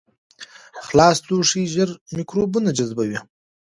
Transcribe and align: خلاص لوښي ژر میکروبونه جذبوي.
خلاص 0.85 1.17
لوښي 1.27 1.63
ژر 1.73 1.89
میکروبونه 2.17 2.69
جذبوي. 2.77 3.19